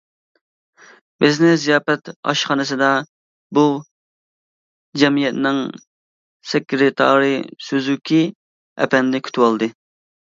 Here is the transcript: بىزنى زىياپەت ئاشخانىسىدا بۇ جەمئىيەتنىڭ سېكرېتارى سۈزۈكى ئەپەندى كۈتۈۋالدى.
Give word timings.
بىزنى 1.23 1.49
زىياپەت 1.63 2.09
ئاشخانىسىدا 2.31 2.87
بۇ 3.57 3.65
جەمئىيەتنىڭ 5.03 5.61
سېكرېتارى 6.53 7.31
سۈزۈكى 7.69 8.23
ئەپەندى 8.87 9.27
كۈتۈۋالدى. 9.29 9.75